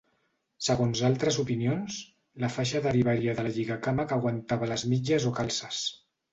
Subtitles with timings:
[0.67, 1.99] Segons altres opinions,
[2.45, 5.89] la faixa derivaria de la lligacama que aguantava les mitges o calces.